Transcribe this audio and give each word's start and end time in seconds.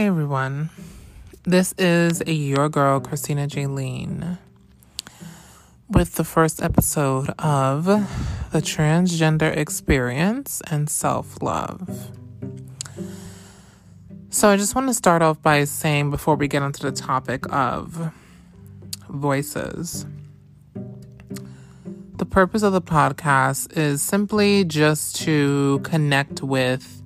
Hey 0.00 0.06
everyone, 0.06 0.70
this 1.42 1.74
is 1.76 2.22
your 2.26 2.70
girl 2.70 3.00
Christina 3.00 3.46
Jaylene 3.46 4.38
with 5.90 6.14
the 6.14 6.24
first 6.24 6.62
episode 6.62 7.28
of 7.38 7.84
the 7.84 8.62
transgender 8.62 9.54
experience 9.54 10.62
and 10.70 10.88
self 10.88 11.42
love. 11.42 12.16
So, 14.30 14.48
I 14.48 14.56
just 14.56 14.74
want 14.74 14.88
to 14.88 14.94
start 14.94 15.20
off 15.20 15.42
by 15.42 15.64
saying 15.64 16.10
before 16.10 16.34
we 16.34 16.48
get 16.48 16.62
into 16.62 16.80
the 16.80 16.92
topic 16.92 17.44
of 17.52 18.10
voices, 19.10 20.06
the 22.16 22.24
purpose 22.24 22.62
of 22.62 22.72
the 22.72 22.80
podcast 22.80 23.76
is 23.76 24.00
simply 24.00 24.64
just 24.64 25.16
to 25.16 25.78
connect 25.84 26.42
with 26.42 26.99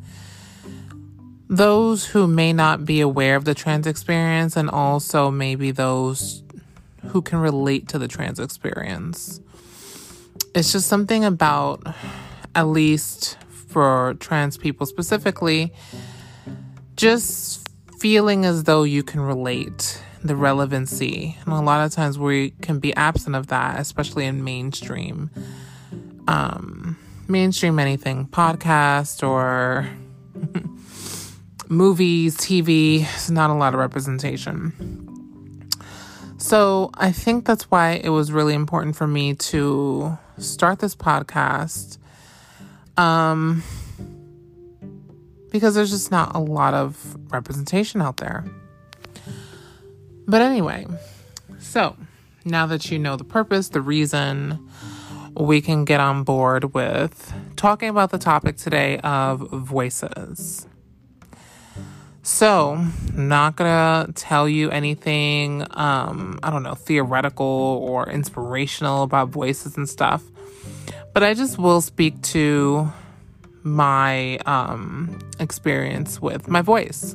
those 1.48 2.06
who 2.06 2.26
may 2.26 2.52
not 2.52 2.84
be 2.84 3.00
aware 3.00 3.36
of 3.36 3.44
the 3.44 3.54
trans 3.54 3.86
experience 3.86 4.56
and 4.56 4.70
also 4.70 5.30
maybe 5.30 5.70
those 5.70 6.42
who 7.08 7.20
can 7.22 7.38
relate 7.38 7.88
to 7.88 7.98
the 7.98 8.08
trans 8.08 8.40
experience. 8.40 9.40
It's 10.54 10.72
just 10.72 10.88
something 10.88 11.24
about, 11.24 11.82
at 12.54 12.66
least 12.66 13.36
for 13.68 14.14
trans 14.20 14.56
people 14.56 14.86
specifically, 14.86 15.72
just 16.96 17.68
feeling 17.98 18.44
as 18.44 18.64
though 18.64 18.84
you 18.84 19.02
can 19.02 19.20
relate 19.20 20.00
the 20.22 20.36
relevancy. 20.36 21.36
And 21.44 21.52
a 21.52 21.60
lot 21.60 21.84
of 21.84 21.92
times 21.92 22.18
we 22.18 22.50
can 22.62 22.78
be 22.78 22.94
absent 22.94 23.36
of 23.36 23.48
that, 23.48 23.78
especially 23.78 24.24
in 24.24 24.44
mainstream. 24.44 25.30
Um, 26.26 26.96
mainstream 27.28 27.78
anything, 27.78 28.26
podcast 28.28 29.26
or 29.26 29.88
movies, 31.68 32.36
TV, 32.36 33.02
it's 33.02 33.30
not 33.30 33.50
a 33.50 33.54
lot 33.54 33.74
of 33.74 33.80
representation. 33.80 34.72
So 36.38 36.90
I 36.94 37.12
think 37.12 37.46
that's 37.46 37.70
why 37.70 37.92
it 37.92 38.10
was 38.10 38.30
really 38.30 38.54
important 38.54 38.96
for 38.96 39.06
me 39.06 39.34
to 39.34 40.18
start 40.38 40.78
this 40.78 40.94
podcast. 40.94 41.98
Um, 42.96 43.62
because 45.50 45.74
there's 45.74 45.90
just 45.90 46.10
not 46.10 46.34
a 46.34 46.38
lot 46.38 46.74
of 46.74 47.16
representation 47.30 48.02
out 48.02 48.16
there. 48.18 48.44
But 50.26 50.42
anyway, 50.42 50.86
so 51.58 51.96
now 52.44 52.66
that 52.66 52.90
you 52.90 52.98
know 52.98 53.16
the 53.16 53.24
purpose, 53.24 53.68
the 53.68 53.80
reason, 53.80 54.68
we 55.36 55.60
can 55.60 55.84
get 55.84 56.00
on 56.00 56.24
board 56.24 56.74
with 56.74 57.32
talking 57.56 57.88
about 57.88 58.10
the 58.10 58.18
topic 58.18 58.56
today 58.56 58.98
of 58.98 59.48
voices. 59.50 60.66
So, 62.26 62.82
not 63.12 63.56
gonna 63.56 64.10
tell 64.14 64.48
you 64.48 64.70
anything, 64.70 65.66
um, 65.72 66.40
I 66.42 66.48
don't 66.48 66.62
know, 66.62 66.74
theoretical 66.74 67.44
or 67.46 68.08
inspirational 68.08 69.02
about 69.02 69.28
voices 69.28 69.76
and 69.76 69.86
stuff, 69.86 70.22
but 71.12 71.22
I 71.22 71.34
just 71.34 71.58
will 71.58 71.82
speak 71.82 72.22
to 72.22 72.90
my 73.62 74.38
um, 74.46 75.18
experience 75.38 76.18
with 76.18 76.48
my 76.48 76.62
voice. 76.62 77.14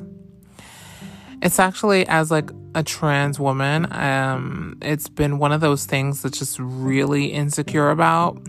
It's 1.42 1.58
actually 1.58 2.06
as 2.06 2.30
like 2.30 2.52
a 2.76 2.84
trans 2.84 3.40
woman, 3.40 3.92
um, 3.92 4.78
it's 4.80 5.08
been 5.08 5.40
one 5.40 5.50
of 5.50 5.60
those 5.60 5.86
things 5.86 6.22
that's 6.22 6.38
just 6.38 6.56
really 6.60 7.32
insecure 7.32 7.90
about. 7.90 8.40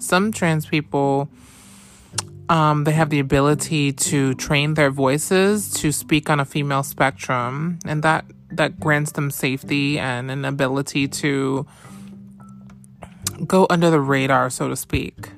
Some 0.00 0.32
trans 0.32 0.66
people 0.66 1.28
um, 2.48 2.84
they 2.84 2.92
have 2.92 3.10
the 3.10 3.20
ability 3.20 3.92
to 3.92 4.34
train 4.34 4.74
their 4.74 4.90
voices 4.90 5.70
to 5.74 5.92
speak 5.92 6.28
on 6.28 6.40
a 6.40 6.44
female 6.44 6.82
spectrum, 6.82 7.78
and 7.84 8.02
that 8.02 8.24
that 8.50 8.78
grants 8.78 9.12
them 9.12 9.30
safety 9.30 9.98
and 9.98 10.30
an 10.30 10.44
ability 10.44 11.08
to 11.08 11.66
go 13.46 13.66
under 13.70 13.90
the 13.90 14.00
radar, 14.00 14.50
so 14.50 14.68
to 14.68 14.76
speak. 14.76 15.30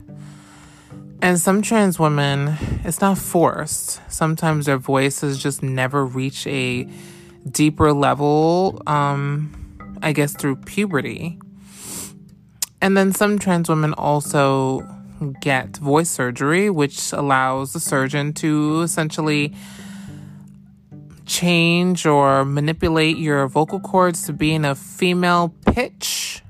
And 1.23 1.41
some 1.41 1.63
trans 1.63 1.99
women, 1.99 2.57
it's 2.85 3.01
not 3.01 3.17
forced. 3.17 4.01
Sometimes 4.13 4.67
their 4.67 4.77
voices 4.77 5.43
just 5.43 5.63
never 5.63 6.05
reach 6.05 6.47
a 6.47 6.87
deeper 7.51 7.93
level, 7.93 8.83
um, 8.87 9.99
I 10.03 10.13
guess 10.13 10.35
through 10.35 10.57
puberty. 10.57 11.39
And 12.83 12.97
then 12.97 13.13
some 13.13 13.39
trans 13.39 13.69
women 13.69 13.95
also 13.95 14.87
get 15.41 15.77
voice 15.77 16.11
surgery, 16.11 16.71
which 16.71 17.13
allows 17.13 17.73
the 17.73 17.81
surgeon 17.81 18.33
to 18.35 18.83
essentially 18.83 19.55
change 21.27 22.07
or 22.07 22.45
manipulate 22.45 23.17
your 23.19 23.47
vocal 23.49 23.81
cords 23.81 24.27
to 24.27 24.33
be 24.33 24.53
in 24.53 24.65
a 24.65 24.75
female 24.75 25.53
pitch. 25.67 26.43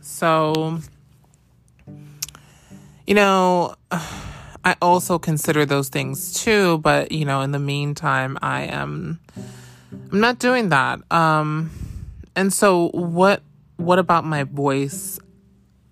So, 0.00 0.80
you 3.06 3.14
know, 3.14 3.74
I 3.90 4.76
also 4.82 5.18
consider 5.18 5.64
those 5.64 5.88
things 5.88 6.32
too, 6.32 6.78
but 6.78 7.12
you 7.12 7.24
know, 7.24 7.42
in 7.42 7.52
the 7.52 7.58
meantime, 7.58 8.38
I 8.42 8.62
am 8.62 9.20
I'm 10.10 10.20
not 10.20 10.38
doing 10.38 10.70
that. 10.70 11.00
Um 11.12 11.70
and 12.34 12.52
so 12.52 12.88
what 12.88 13.42
what 13.76 13.98
about 13.98 14.24
my 14.24 14.44
voice? 14.44 15.20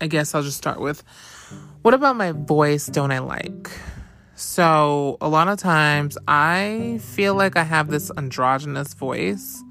I 0.00 0.06
guess 0.06 0.34
I'll 0.34 0.42
just 0.42 0.56
start 0.58 0.81
with 0.81 1.04
what 1.84 1.93
about 1.93 2.17
my 2.17 2.33
voice 2.33 2.87
don't 2.87 3.11
I 3.11 3.19
like? 3.19 3.71
So, 4.37 5.19
a 5.21 5.28
lot 5.28 5.49
of 5.49 5.59
times 5.59 6.17
I 6.27 6.99
feel 7.03 7.34
like 7.34 7.59
I 7.59 7.62
have 7.62 7.89
this 7.89 8.11
androgynous 8.17 8.95
voice, 8.95 9.62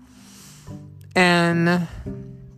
and 1.15 1.87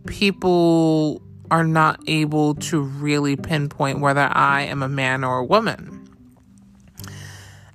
people 0.04 1.22
are 1.50 1.64
not 1.64 2.00
able 2.06 2.56
to 2.56 2.82
really 2.82 3.34
pinpoint 3.36 4.00
whether 4.00 4.28
I 4.30 4.64
am 4.64 4.82
a 4.82 4.90
man 4.90 5.24
or 5.24 5.38
a 5.38 5.44
woman. 5.44 6.06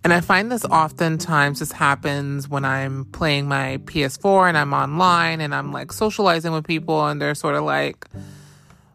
And 0.03 0.13
I 0.13 0.21
find 0.21 0.51
this 0.51 0.65
oftentimes 0.65 1.61
this 1.61 1.71
happens 1.71 2.47
when 2.47 2.63
I'm 2.63 3.05
playing 3.05 3.47
my 3.47 3.79
PS4 3.85 4.49
and 4.49 4.57
I'm 4.57 4.73
online 4.73 5.41
and 5.41 5.55
I'm 5.55 5.71
like 5.71 5.91
socializing 5.91 6.51
with 6.51 6.67
people, 6.67 7.07
and 7.07 7.19
they're 7.19 7.33
sort 7.33 7.55
of 7.55 7.63
like, 7.63 8.05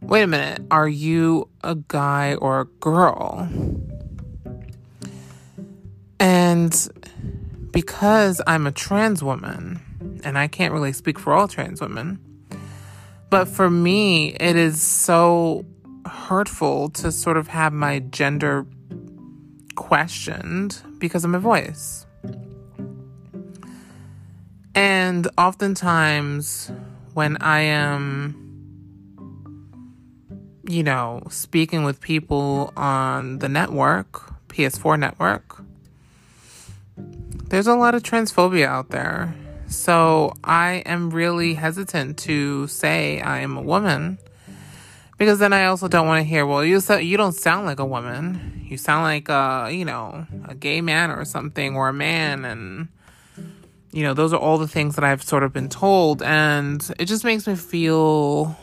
wait 0.06 0.22
a 0.22 0.26
minute, 0.26 0.62
are 0.70 0.88
you 0.88 1.48
a 1.64 1.74
guy 1.74 2.36
or 2.36 2.60
a 2.60 2.64
girl? 2.64 3.48
And 6.20 6.88
because 7.72 8.40
I'm 8.46 8.68
a 8.68 8.72
trans 8.72 9.22
woman, 9.22 9.80
and 10.22 10.38
I 10.38 10.46
can't 10.46 10.72
really 10.72 10.92
speak 10.92 11.18
for 11.18 11.32
all 11.32 11.48
trans 11.48 11.80
women, 11.80 12.20
but 13.30 13.48
for 13.48 13.68
me, 13.68 14.34
it 14.34 14.54
is 14.54 14.80
so 14.80 15.64
hurtful 16.06 16.88
to 16.90 17.10
sort 17.10 17.36
of 17.36 17.48
have 17.48 17.72
my 17.72 17.98
gender 17.98 18.64
questioned 19.74 20.80
because 20.98 21.24
of 21.24 21.30
my 21.30 21.38
voice. 21.38 22.06
And 24.76 25.26
oftentimes, 25.36 26.70
when 27.14 27.36
I 27.38 27.60
am 27.60 28.45
you 30.68 30.82
know, 30.82 31.22
speaking 31.30 31.84
with 31.84 32.00
people 32.00 32.72
on 32.76 33.38
the 33.38 33.48
network, 33.48 34.48
PS4 34.48 34.98
network, 34.98 35.62
there's 37.48 37.66
a 37.66 37.74
lot 37.74 37.94
of 37.94 38.02
transphobia 38.02 38.66
out 38.66 38.90
there. 38.90 39.34
So 39.68 40.32
I 40.44 40.82
am 40.86 41.10
really 41.10 41.54
hesitant 41.54 42.18
to 42.18 42.66
say 42.68 43.20
I 43.20 43.40
am 43.40 43.56
a 43.56 43.62
woman 43.62 44.18
because 45.18 45.38
then 45.38 45.52
I 45.52 45.66
also 45.66 45.88
don't 45.88 46.06
want 46.06 46.20
to 46.20 46.28
hear, 46.28 46.46
well, 46.46 46.64
you 46.64 46.80
so, 46.80 46.98
you 46.98 47.16
don't 47.16 47.32
sound 47.32 47.66
like 47.66 47.78
a 47.78 47.84
woman. 47.84 48.64
You 48.68 48.76
sound 48.76 49.04
like 49.04 49.28
a, 49.28 49.70
you 49.72 49.84
know, 49.84 50.26
a 50.46 50.54
gay 50.54 50.80
man 50.80 51.10
or 51.10 51.24
something 51.24 51.76
or 51.76 51.88
a 51.88 51.92
man 51.92 52.44
and 52.44 52.88
you 53.92 54.02
know, 54.02 54.12
those 54.12 54.34
are 54.34 54.38
all 54.38 54.58
the 54.58 54.68
things 54.68 54.96
that 54.96 55.04
I've 55.04 55.22
sort 55.22 55.42
of 55.42 55.52
been 55.54 55.70
told 55.70 56.22
and 56.22 56.86
it 56.98 57.06
just 57.06 57.24
makes 57.24 57.46
me 57.46 57.54
feel 57.54 58.56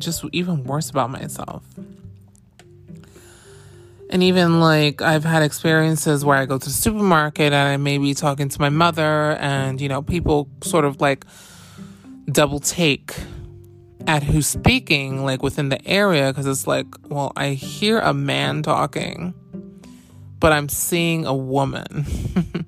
just 0.00 0.24
even 0.32 0.64
worse 0.64 0.90
about 0.90 1.10
myself. 1.10 1.62
And 4.10 4.24
even 4.24 4.60
like 4.60 5.02
I've 5.02 5.24
had 5.24 5.42
experiences 5.42 6.24
where 6.24 6.36
I 6.36 6.44
go 6.44 6.58
to 6.58 6.64
the 6.64 6.72
supermarket 6.72 7.52
and 7.52 7.68
I 7.68 7.76
may 7.76 7.98
be 7.98 8.12
talking 8.12 8.48
to 8.48 8.60
my 8.60 8.68
mother, 8.68 9.36
and 9.40 9.80
you 9.80 9.88
know, 9.88 10.02
people 10.02 10.48
sort 10.62 10.84
of 10.84 11.00
like 11.00 11.24
double 12.30 12.58
take 12.58 13.14
at 14.06 14.22
who's 14.22 14.46
speaking, 14.46 15.24
like 15.24 15.42
within 15.42 15.68
the 15.68 15.86
area, 15.86 16.32
because 16.32 16.46
it's 16.46 16.66
like, 16.66 16.86
well, 17.08 17.32
I 17.36 17.50
hear 17.50 18.00
a 18.00 18.12
man 18.12 18.62
talking, 18.62 19.34
but 20.40 20.52
I'm 20.52 20.68
seeing 20.68 21.26
a 21.26 21.34
woman. 21.34 22.06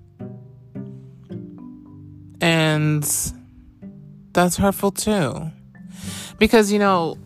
and 2.41 3.33
that's 4.33 4.57
hurtful 4.57 4.93
too. 4.93 5.51
Because, 6.43 6.73
you 6.73 6.81
know, 6.81 7.19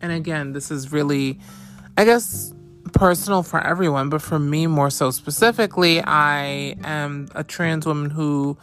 and 0.00 0.10
again, 0.10 0.52
this 0.52 0.72
is 0.72 0.90
really, 0.90 1.38
I 1.96 2.04
guess, 2.04 2.52
personal 2.92 3.44
for 3.44 3.60
everyone, 3.64 4.08
but 4.08 4.20
for 4.20 4.40
me 4.40 4.66
more 4.66 4.90
so 4.90 5.12
specifically, 5.12 6.02
I 6.02 6.74
am 6.82 7.28
a 7.36 7.44
trans 7.44 7.86
woman 7.86 8.10
who 8.10 8.58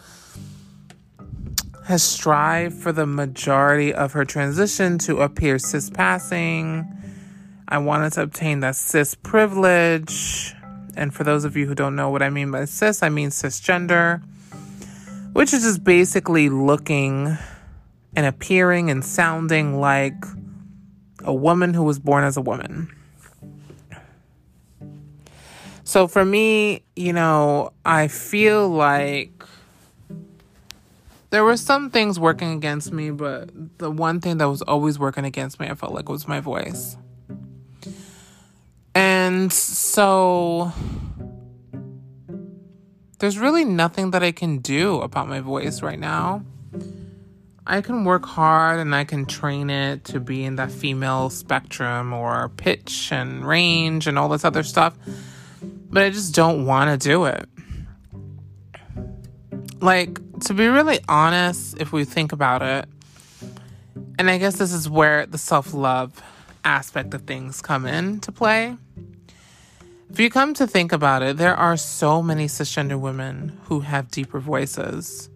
has 1.86 2.04
strived 2.04 2.76
for 2.76 2.92
the 2.92 3.06
majority 3.06 3.94
of 3.94 4.12
her 4.12 4.26
transition 4.26 4.98
to 4.98 5.22
appear 5.22 5.58
cis 5.58 5.90
passing. 5.90 6.86
I 7.70 7.78
wanted 7.78 8.12
to 8.14 8.24
obtain 8.24 8.60
that 8.60 8.76
cis 8.76 9.16
privilege. 9.16 10.54
And 10.98 11.14
for 11.14 11.24
those 11.24 11.46
of 11.46 11.56
you 11.56 11.68
who 11.68 11.74
don't 11.74 11.96
know 11.96 12.10
what 12.10 12.22
I 12.22 12.30
mean 12.30 12.52
by 12.52 12.66
cis, 12.66 13.02
I 13.02 13.08
mean 13.08 13.30
cisgender, 13.30 14.22
which 15.32 15.54
is 15.54 15.64
just 15.64 15.86
basically 15.86 16.50
looking 16.50 17.38
and 18.16 18.26
appearing 18.26 18.90
and 18.90 19.04
sounding 19.04 19.80
like 19.80 20.16
a 21.24 21.34
woman 21.34 21.74
who 21.74 21.84
was 21.84 22.00
born 22.00 22.24
as 22.24 22.38
a 22.38 22.42
woman. 22.42 22.94
So 25.84 26.08
for 26.08 26.24
me, 26.24 26.84
you 26.96 27.14
know, 27.14 27.74
I 27.86 28.08
feel 28.08 28.70
like 28.70 29.44
there 31.30 31.44
were 31.44 31.58
some 31.58 31.90
things 31.90 32.20
working 32.20 32.52
against 32.52 32.92
me, 32.92 33.10
but 33.10 33.50
the 33.80 33.90
one 33.92 34.22
thing 34.22 34.38
that 34.38 34.46
was 34.46 34.62
always 34.62 34.98
working 35.00 35.26
against 35.26 35.60
me, 35.60 35.68
I 35.68 35.76
felt 35.76 35.94
like 35.94 36.08
was 36.08 36.28
my 36.28 36.40
voice. 36.40 36.96
And 38.96 39.52
so 39.52 40.72
there's 43.20 43.40
really 43.40 43.66
nothing 43.66 44.12
that 44.12 44.22
I 44.22 44.32
can 44.32 44.60
do 44.60 45.02
about 45.02 45.28
my 45.28 45.40
voice 45.40 45.82
right 45.82 46.00
now. 46.00 46.44
I 47.66 47.80
can 47.80 48.04
work 48.04 48.26
hard 48.26 48.80
and 48.80 48.94
I 48.94 49.06
can 49.06 49.26
train 49.26 49.70
it 49.70 50.04
to 50.06 50.20
be 50.20 50.44
in 50.44 50.58
that 50.58 50.70
female 50.70 51.30
spectrum 51.30 52.12
or 52.12 52.50
pitch 52.50 53.10
and 53.12 53.46
range 53.46 54.06
and 54.06 54.20
all 54.20 54.28
this 54.28 54.44
other 54.44 54.64
stuff, 54.64 54.98
but 55.90 56.04
I 56.04 56.10
just 56.10 56.36
don't 56.36 56.66
want 56.66 56.90
to 57.02 57.08
do 57.08 57.26
it. 57.26 57.48
Like, 59.80 60.20
to 60.42 60.54
be 60.54 60.68
really 60.68 61.00
honest, 61.08 61.78
if 61.80 61.94
we 61.94 62.04
think 62.04 62.34
about 62.34 62.62
it, 62.62 62.86
and 64.20 64.30
I 64.30 64.38
guess 64.38 64.58
this 64.58 64.74
is 64.74 64.90
where 64.90 65.26
the 65.26 65.38
self 65.38 65.74
love 65.74 66.22
aspect 66.66 67.14
of 67.14 67.22
things 67.24 67.62
come 67.62 67.86
into 67.86 68.32
play. 68.32 68.76
If 70.10 70.20
you 70.20 70.30
come 70.30 70.54
to 70.56 70.68
think 70.68 70.92
about 70.92 71.24
it, 71.24 71.38
there 71.38 71.56
are 71.56 71.76
so 71.78 72.22
many 72.22 72.46
cisgender 72.48 73.00
women 73.00 73.58
who 73.64 73.80
have 73.80 74.12
deeper 74.12 74.40
voices. 74.40 75.30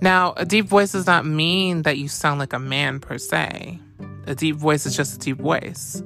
Now, 0.00 0.32
a 0.36 0.44
deep 0.44 0.66
voice 0.66 0.92
does 0.92 1.06
not 1.06 1.26
mean 1.26 1.82
that 1.82 1.98
you 1.98 2.08
sound 2.08 2.38
like 2.38 2.52
a 2.52 2.58
man 2.58 3.00
per 3.00 3.18
se. 3.18 3.80
A 4.26 4.34
deep 4.34 4.56
voice 4.56 4.86
is 4.86 4.96
just 4.96 5.16
a 5.16 5.18
deep 5.18 5.38
voice. 5.38 6.02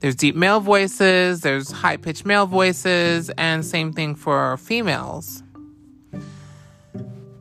There's 0.00 0.14
deep 0.14 0.34
male 0.34 0.60
voices, 0.60 1.42
there's 1.42 1.70
high 1.70 1.98
pitched 1.98 2.24
male 2.24 2.46
voices, 2.46 3.28
and 3.36 3.64
same 3.64 3.92
thing 3.92 4.14
for 4.14 4.56
females. 4.56 5.42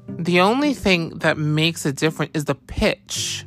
The 0.09 0.41
only 0.41 0.73
thing 0.73 1.19
that 1.19 1.37
makes 1.37 1.85
it 1.85 1.95
different 1.95 2.35
is 2.35 2.43
the 2.43 2.55
pitch. 2.55 3.45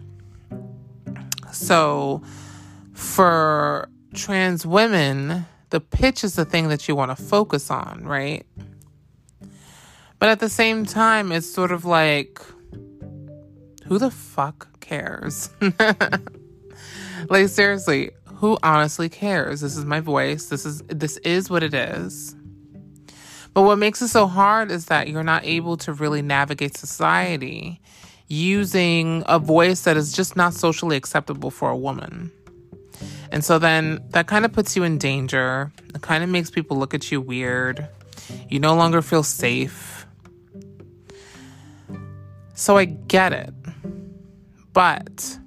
So, 1.52 2.23
for 2.94 3.90
trans 4.14 4.64
women, 4.64 5.44
the 5.69 5.81
pitch 5.81 6.25
is 6.25 6.35
the 6.35 6.46
thing 6.46 6.69
that 6.69 6.88
you 6.88 6.96
want 6.96 7.14
to 7.14 7.23
focus 7.23 7.70
on, 7.70 8.05
right? 8.06 8.46
But 10.23 10.29
at 10.29 10.39
the 10.39 10.49
same 10.49 10.87
time, 10.87 11.33
it's 11.33 11.49
sort 11.49 11.73
of 11.73 11.85
like, 11.85 12.41
who 13.87 13.99
the 13.99 14.13
fuck 14.13 14.79
cares? 14.79 15.51
like, 17.29 17.49
seriously, 17.49 18.13
who 18.37 18.57
honestly 18.63 19.09
cares? 19.09 19.63
This 19.63 19.77
is 19.77 19.85
my 19.85 19.99
voice. 19.99 20.47
This 20.47 20.65
is 20.65 20.81
this 20.83 21.17
is 21.25 21.51
what 21.51 21.65
it 21.65 21.75
is. 21.75 22.37
But 23.53 23.63
what 23.63 23.79
makes 23.79 24.01
it 24.01 24.11
so 24.11 24.29
hard 24.29 24.71
is 24.71 24.85
that 24.85 25.09
you're 25.09 25.25
not 25.25 25.45
able 25.45 25.77
to 25.79 25.93
really 25.93 26.23
navigate 26.23 26.77
society 26.77 27.81
using 28.29 29.25
a 29.27 29.41
voice 29.41 29.83
that 29.83 29.97
is 29.97 30.13
just 30.13 30.37
not 30.37 30.55
socially 30.55 30.97
acceptable 30.97 31.51
for 31.51 31.69
a 31.69 31.77
woman. 31.77 32.31
And 33.33 33.45
so 33.45 33.59
then 33.59 33.99
that 34.11 34.29
kind 34.29 34.45
of 34.45 34.53
puts 34.53 34.77
you 34.77 34.85
in 34.85 34.99
danger. 34.99 35.73
It 35.93 36.03
kind 36.03 36.23
of 36.23 36.31
makes 36.31 36.49
people 36.49 36.77
look 36.77 36.95
at 36.95 37.11
you 37.11 37.21
weird. 37.21 37.89
You 38.49 38.61
no 38.61 38.77
longer 38.77 39.03
feel 39.03 39.25
safe. 39.25 39.92
So 42.54 42.76
I 42.76 42.84
get 42.84 43.32
it. 43.32 43.54
But 44.72 45.38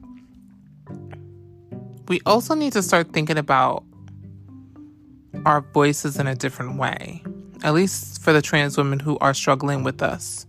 we 2.07 2.21
also 2.25 2.53
need 2.53 2.73
to 2.73 2.83
start 2.83 3.13
thinking 3.13 3.37
about 3.37 3.83
our 5.45 5.61
voices 5.61 6.17
in 6.17 6.27
a 6.27 6.35
different 6.35 6.77
way, 6.77 7.23
at 7.63 7.73
least 7.73 8.21
for 8.21 8.33
the 8.33 8.41
trans 8.41 8.77
women 8.77 8.99
who 8.99 9.17
are 9.19 9.33
struggling 9.33 9.83
with 9.83 10.01
us. 10.01 10.45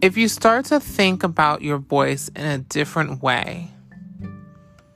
If 0.00 0.16
you 0.16 0.28
start 0.28 0.64
to 0.66 0.80
think 0.80 1.22
about 1.22 1.62
your 1.62 1.78
voice 1.78 2.28
in 2.34 2.44
a 2.44 2.58
different 2.58 3.22
way, 3.22 3.70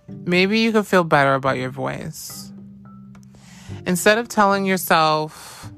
maybe 0.08 0.58
you 0.60 0.72
could 0.72 0.86
feel 0.86 1.04
better 1.04 1.34
about 1.34 1.58
your 1.58 1.70
voice. 1.70 2.52
Instead 3.86 4.18
of 4.18 4.28
telling 4.28 4.64
yourself, 4.64 5.70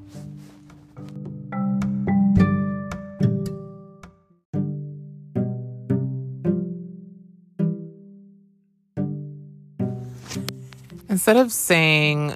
instead 11.19 11.35
of 11.35 11.51
saying, 11.51 12.33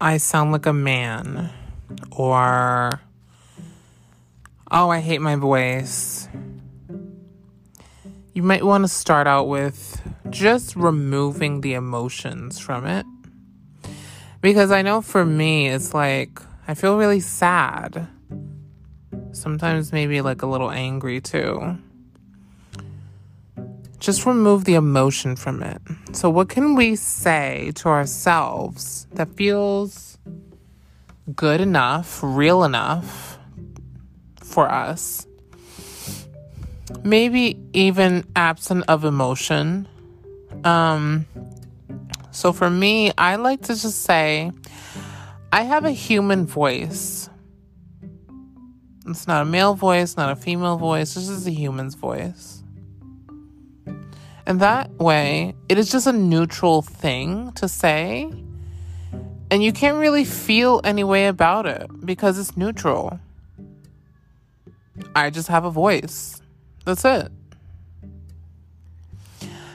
I 0.00 0.18
sound 0.18 0.52
like 0.52 0.66
a 0.66 0.72
man, 0.72 1.50
or, 2.12 3.00
oh, 4.70 4.88
I 4.88 5.00
hate 5.00 5.20
my 5.20 5.34
voice, 5.34 6.28
you 8.32 8.44
might 8.44 8.64
want 8.64 8.84
to 8.84 8.88
start 8.88 9.26
out 9.26 9.48
with 9.48 10.00
just 10.30 10.76
removing 10.76 11.60
the 11.60 11.74
emotions 11.74 12.60
from 12.60 12.86
it. 12.86 13.04
Because 14.40 14.70
I 14.70 14.82
know 14.82 15.00
for 15.00 15.24
me, 15.24 15.66
it's 15.66 15.92
like 15.92 16.40
I 16.68 16.74
feel 16.74 16.98
really 16.98 17.18
sad. 17.18 18.06
Sometimes 19.32 19.92
maybe 19.92 20.20
like 20.20 20.42
a 20.42 20.46
little 20.46 20.70
angry 20.70 21.20
too. 21.20 21.78
Just 24.00 24.26
remove 24.26 24.64
the 24.64 24.74
emotion 24.74 25.36
from 25.36 25.62
it. 25.62 25.80
So, 26.12 26.28
what 26.28 26.48
can 26.48 26.74
we 26.74 26.96
say 26.96 27.72
to 27.76 27.88
ourselves 27.88 29.06
that 29.12 29.36
feels 29.36 30.18
good 31.36 31.60
enough, 31.60 32.20
real 32.22 32.64
enough 32.64 33.38
for 34.42 34.68
us? 34.68 35.26
Maybe 37.04 37.56
even 37.72 38.24
absent 38.34 38.84
of 38.88 39.04
emotion 39.04 39.86
um, 40.64 41.26
so 42.30 42.52
for 42.52 42.70
me, 42.70 43.12
I 43.16 43.36
like 43.36 43.62
to 43.62 43.68
just 43.68 44.02
say, 44.02 44.52
I 45.52 45.62
have 45.62 45.84
a 45.84 45.90
human 45.90 46.46
voice. 46.46 47.28
It's 49.06 49.26
not 49.26 49.42
a 49.42 49.44
male 49.44 49.74
voice, 49.74 50.16
not 50.16 50.30
a 50.30 50.36
female 50.36 50.76
voice, 50.76 51.14
this 51.14 51.28
is 51.28 51.46
a 51.46 51.50
human's 51.50 51.94
voice. 51.94 52.59
And 54.50 54.58
that 54.58 54.90
way, 54.98 55.54
it 55.68 55.78
is 55.78 55.92
just 55.92 56.08
a 56.08 56.12
neutral 56.12 56.82
thing 56.82 57.52
to 57.52 57.68
say. 57.68 58.28
And 59.48 59.62
you 59.62 59.72
can't 59.72 59.98
really 59.98 60.24
feel 60.24 60.80
any 60.82 61.04
way 61.04 61.28
about 61.28 61.66
it 61.66 61.88
because 62.04 62.36
it's 62.36 62.56
neutral. 62.56 63.20
I 65.14 65.30
just 65.30 65.46
have 65.46 65.64
a 65.64 65.70
voice. 65.70 66.42
That's 66.84 67.04
it. 67.04 67.30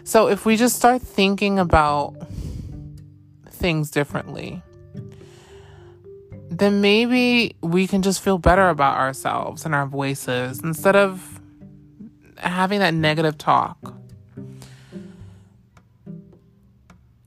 So 0.04 0.28
if 0.28 0.46
we 0.46 0.58
just 0.58 0.76
start 0.76 1.02
thinking 1.02 1.58
about 1.58 2.14
things 3.48 3.90
differently, 3.90 4.62
then 6.50 6.82
maybe 6.82 7.56
we 7.62 7.88
can 7.88 8.02
just 8.02 8.22
feel 8.22 8.40
better 8.40 8.68
about 8.68 8.98
ourselves 8.98 9.64
and 9.64 9.74
our 9.74 9.88
voices 9.88 10.60
instead 10.62 10.98
of 10.98 11.40
having 12.36 12.80
that 12.80 12.94
negative 12.94 13.38
talk. 13.38 13.95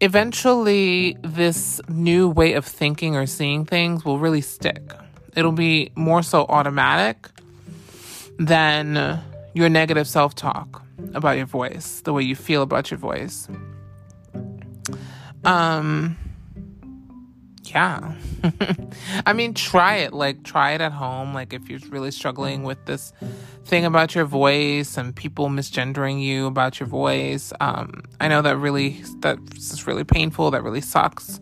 Eventually, 0.00 1.17
this 1.23 1.81
new 1.88 2.28
way 2.28 2.52
of 2.52 2.64
thinking 2.64 3.17
or 3.17 3.26
seeing 3.26 3.64
things 3.64 4.05
will 4.05 4.19
really 4.19 4.40
stick. 4.40 4.93
It'll 5.35 5.52
be 5.52 5.90
more 5.97 6.23
so 6.23 6.45
automatic 6.49 7.28
than 8.38 9.21
your 9.55 9.69
negative 9.69 10.07
self 10.07 10.35
talk 10.35 10.83
about 11.14 11.37
your 11.37 11.47
voice, 11.47 12.00
the 12.02 12.12
way 12.12 12.23
you 12.23 12.37
feel 12.37 12.62
about 12.62 12.90
your 12.90 12.99
voice. 12.99 13.49
Um, 15.45 16.17
yeah. 17.75 18.14
I 19.26 19.32
mean, 19.32 19.54
try 19.54 19.96
it. 19.96 20.12
Like, 20.12 20.42
try 20.44 20.72
it 20.72 20.80
at 20.80 20.92
home. 20.92 21.34
Like, 21.34 21.52
if 21.52 21.68
you're 21.68 21.80
really 21.90 22.10
struggling 22.10 22.62
with 22.62 22.84
this 22.87 23.12
thing 23.64 23.84
about 23.84 24.14
your 24.14 24.25
voice 24.25 24.96
and 24.96 25.14
people 25.14 25.48
misgendering 25.48 26.22
you 26.22 26.46
about 26.46 26.80
your 26.80 26.88
voice, 26.88 27.52
um, 27.60 28.02
I 28.20 28.28
know 28.28 28.42
that 28.42 28.56
really, 28.56 29.02
that's 29.20 29.70
just 29.70 29.87
really 29.87 30.04
painful. 30.04 30.50
That 30.50 30.62
really 30.62 30.80
sucks. 30.80 31.40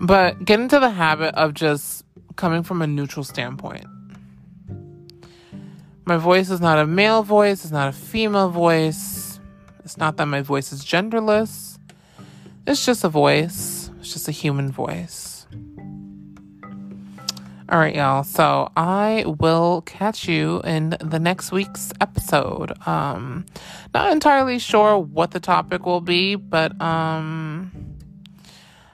But 0.00 0.44
get 0.44 0.60
into 0.60 0.80
the 0.80 0.90
habit 0.90 1.34
of 1.36 1.54
just 1.54 2.04
coming 2.36 2.62
from 2.62 2.82
a 2.82 2.86
neutral 2.86 3.24
standpoint 3.24 3.86
My 6.06 6.16
voice 6.16 6.50
is 6.50 6.60
not 6.60 6.78
a 6.78 6.86
male 6.86 7.22
voice, 7.22 7.64
it's 7.64 7.72
not 7.72 7.88
a 7.88 7.92
female 7.92 8.48
voice. 8.48 9.38
It's 9.84 9.96
not 9.96 10.16
that 10.16 10.26
my 10.26 10.42
voice 10.42 10.72
is 10.72 10.84
genderless. 10.84 11.78
It's 12.66 12.84
just 12.86 13.04
a 13.04 13.08
voice. 13.08 13.71
It's 14.02 14.14
just 14.14 14.26
a 14.26 14.32
human 14.32 14.72
voice. 14.72 15.46
All 17.68 17.78
right, 17.78 17.94
y'all. 17.94 18.24
So 18.24 18.68
I 18.76 19.24
will 19.38 19.82
catch 19.82 20.26
you 20.26 20.60
in 20.62 20.96
the 20.98 21.20
next 21.20 21.52
week's 21.52 21.92
episode. 22.00 22.72
Um, 22.84 23.46
not 23.94 24.10
entirely 24.10 24.58
sure 24.58 24.98
what 24.98 25.30
the 25.30 25.38
topic 25.38 25.86
will 25.86 26.00
be, 26.00 26.34
but 26.34 26.72
um, 26.82 27.70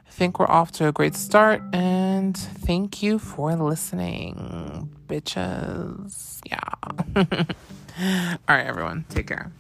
I 0.07 0.11
think 0.11 0.38
we're 0.38 0.50
off 0.50 0.73
to 0.73 0.88
a 0.88 0.93
great 0.93 1.15
start. 1.15 1.62
And 1.73 2.37
thank 2.37 3.03
you 3.03 3.19
for 3.19 3.57
listening, 3.57 4.95
bitches. 5.07 6.41
Yeah. 6.45 6.59
All 8.47 8.57
right, 8.57 8.67
everyone. 8.67 9.07
Take 9.09 9.29
care. 9.29 9.50